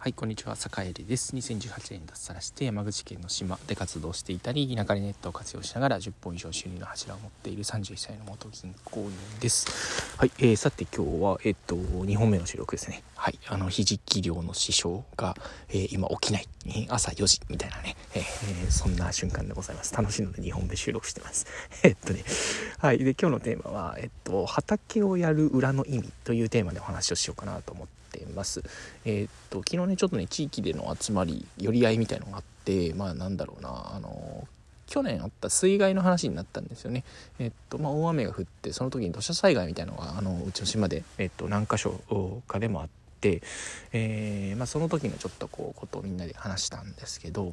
[0.00, 1.34] はい、こんにちは、坂入です。
[1.34, 9.66] 2018年脱サラして山口県の島で活動していたり、田舎でネットを活用しながら10本以上収入の柱を持っている31歳の元銀行員です。
[10.16, 13.02] はい、えー、さて今日は、えっと、2本目の収録ですね。
[13.16, 15.34] はい、あの、ひじき漁の師匠が、
[15.68, 16.46] えー、今起きない、
[16.88, 19.92] 朝4時みたいなね、えー、そんな瞬間でございます。
[19.96, 21.44] 楽しいので2本目収録してます。
[21.82, 22.22] えっとね、
[22.78, 27.97] はい、で、今日のテーマは、えっと、畑をやる裏の意味というテーマでお話をしようかなと思って
[28.38, 28.62] ます。
[29.04, 34.46] えー、っと昨日ねちょっとね地域での集まり寄り合いみたいのがあってまあなんだろうなあの
[34.86, 37.04] 去年あった水害の話になったんですよね。
[37.38, 42.00] えっとまあ、大雨が降ってその時に土砂災害みたいのがあのうちの島で、えっと、何箇所
[42.46, 43.42] かでもあって。
[43.92, 47.52] えー、まあ、その時のちょっとこうことをみんなで話したんですけど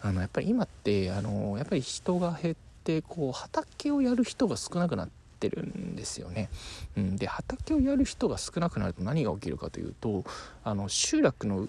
[0.00, 6.48] あのやっぱり今ってあのやっぱり人が減ってこう畑をやる人が少なくなってってるんですよね。
[6.96, 10.24] うん、で畑をやる人が少なくなると何が起きるかというと
[10.62, 11.66] あの集落の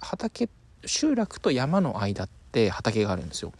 [0.00, 0.48] 畑
[0.84, 3.52] 集落と山の間って畑があるんですよ。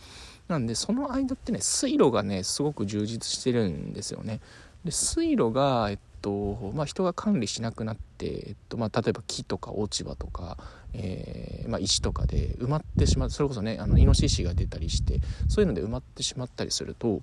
[0.49, 4.41] なんでその間ってね水路がねすごく充実してるんですよね。
[4.85, 10.59] で水路が、えっとまあ、人が管理しなくなって、えっとまあ、例えば木とか落ち葉とか、
[10.93, 17.23] えー、まあ、石とかで埋まってしまうそれこそねあのイノシシが出たりしてそういうので埋まってしまったりすると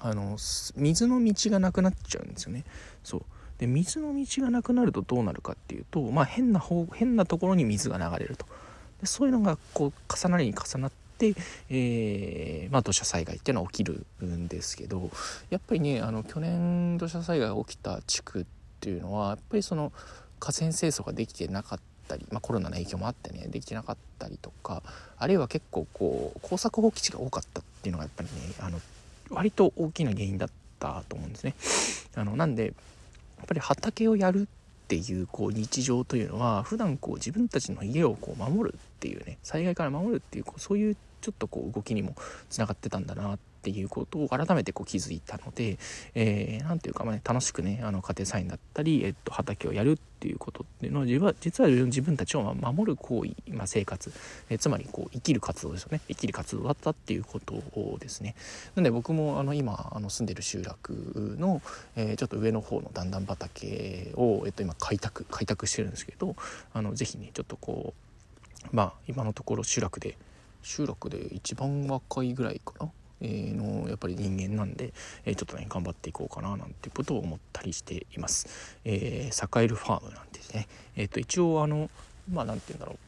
[0.00, 0.36] あの
[0.76, 2.64] 水の道がなくなっちゃうんですよね。
[3.04, 3.22] そう。
[3.58, 8.46] で水の道がなくなるとどうなるかっていうと、まあ、変な方変なところに水が流れると。
[9.00, 11.34] でそういうのがこう重なりに重なって、
[11.68, 15.10] えー、まあ、土砂災害っていうのは起きるんですけど
[15.50, 18.44] やっぱりねあの去年土砂災害が起きた地区っ
[18.80, 19.92] ていうのはやっぱりその
[20.38, 24.82] 河川清掃ができてなかったり、まあ、コロナの影響もあってねできてなかったりとか
[25.18, 28.80] あるいは結構こう耕作放棄地が多かったっていうのがやっぱりねあの
[29.30, 31.54] 割と大きな原因だったと思うんですね。
[32.16, 32.70] あのなんでや
[33.44, 34.46] っぱり畑をやるっ
[34.88, 42.14] ていうこう日常というのは普段こう自分たちの家をこう守るっていうね災害から守るっていうこうそういうちょっとこう動きにも
[42.48, 45.78] つながってたんだなっていうことを改めてこう気づいたので
[46.14, 54.12] 何、えー、て言うか、まあね、楽しくねあの家庭菜園だったり、えっと、畑をやるっていうことっていうのは実は自分たちを守る行為、まあ、生活、
[54.48, 56.00] えー、つまりこう生きる活動ですよね。
[56.08, 58.34] 生きる活動だったっていうことをですね。
[58.74, 61.62] なので僕もあの今あの住んでる集落の、
[61.96, 66.36] えー、ちょっと上の方の段々畑を、えっと、今開拓開拓してるんですけど
[66.72, 67.94] あのぜひねちょっとこ
[68.72, 70.16] うまあ今のところ集落で
[70.62, 72.90] 集落で一番若いぐらいかな、
[73.28, 74.92] のやっぱり人間なんで、
[75.24, 78.78] え、ちょっとね頑張っていこうかななんていうことを思ったりしています。
[78.84, 80.68] えー、栄えるファームなんですね。
[80.96, 81.90] えっ、と一応あの
[82.30, 82.98] まあなんて言うんだろう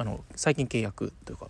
[0.00, 1.48] あの最近契約というか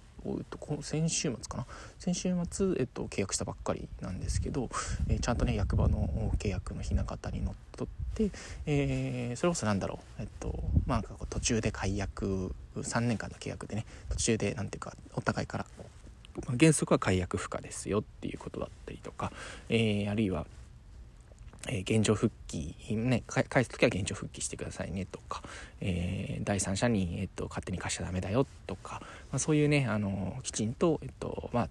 [0.83, 1.67] 先週末かな
[1.99, 4.69] 先週末、えっと、契約したばっかりなんですけど、
[5.09, 8.31] えー、ちゃんとね役場の契約のひな形にのっとって、
[8.67, 15.67] えー、それこそなんだろう、えっとまあ、なんかこう途中で解約3年間の契約でね途中で何ていうかお互いから
[16.47, 19.33] ま原則は解約不可ですよっていうことだったりとか、
[19.69, 20.47] えー、あるいは
[21.69, 25.43] えー、現状復帰、ね、返す時は現状復帰してくださいねとか、
[25.81, 31.69] えー、第三者に、えっと、勝手に貸しちゃダメだよとか、まあ、そういうね、あのきちんと、えっとまあ、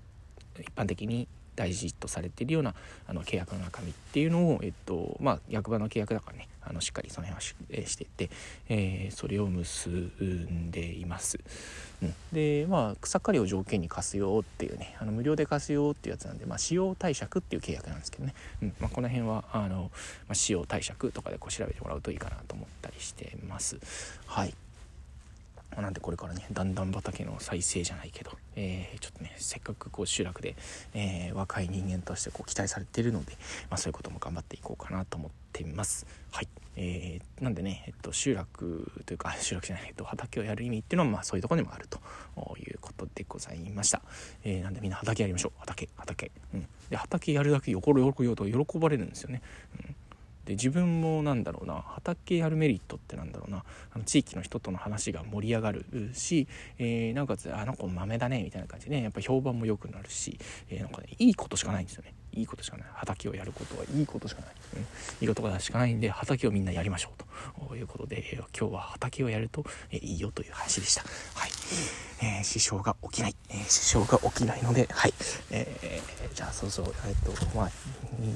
[0.59, 1.27] 一般的に
[1.59, 2.73] 大事とされているような
[3.05, 8.29] あの契約の中身っていうのを、えっとまあ、役場の契約だからねあのしっかりその辺はし、えしていて、
[8.69, 11.37] えー、それを結んでいます。
[12.01, 19.91] うん、でまあ草刈りを条件に貸すよっていうねあの無料で貸すよっていうやつなんで、まあ、使用貸借っていう契約なんですけどね、うんまあ、この辺はあの、
[20.27, 23.77] まあ、使用貸借とかでこう調べてもらうといいかなと思ったりしてます。
[24.25, 24.53] はい
[25.77, 30.55] なんでこれからねだんだん畑の再生じゃないけど、えー、ちょっとねせっかくこう集落で、
[30.93, 33.33] えー、若い人間としてこう期待されてるので、
[33.69, 36.05] まあ、そういうことも頑張っていこうかなと思っています。
[36.31, 41.99] はいえー、なんでね、えっと、集落というか 集落じゃない、えっと、畑をやる意味っていうのは、まあ、そういうとこにもあると
[42.57, 44.01] いうことでございました。
[44.43, 49.41] え、なんでみんな畑やりましょう畑畑、うん、で畑やるだけ喜ぶよと喜ばれるんですよね。
[49.85, 49.95] うん
[50.49, 56.47] で自分もなんだろうな畑やるメリットってなんだろうなあの地域の人との話が盛り上がるし、
[56.79, 60.39] えー、なおかつあの子豆だねみたいな感じでねやっぱ評判も良くなるし、
[60.71, 62.15] えー、なんかねいいことしかないんですよね。
[62.33, 62.87] いいことしかない。
[62.93, 64.81] 畑をやることはいいことしかない、うん、
[65.27, 71.03] いいことしかないんで畑をみんなやりましょうということで、えー、今日は畑をやると、えー、いいよという話でした。
[71.35, 71.51] はい、
[72.21, 75.13] えー、師匠が起きない、えー、師匠が起きないのではい、
[75.51, 77.71] えー、じゃあそうそうえっとまあ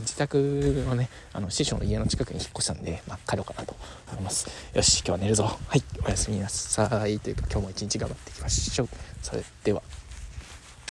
[0.01, 3.75] 自宅はねあの師匠の家の近くに引っ越したんで、まあ、帰ろうかなと
[4.11, 4.47] 思います。
[4.73, 5.43] よし今日は寝るぞ。
[5.43, 5.83] はい。
[6.05, 7.19] おやすみなさい。
[7.19, 8.89] というか今日も一日頑張っていきましょう。
[9.21, 10.02] それでは。